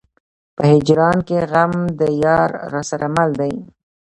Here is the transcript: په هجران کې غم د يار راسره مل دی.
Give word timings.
په 0.55 0.63
هجران 0.73 1.17
کې 1.27 1.37
غم 1.51 1.73
د 1.99 2.01
يار 2.23 2.49
راسره 2.73 3.07
مل 3.15 3.29
دی. 3.39 3.53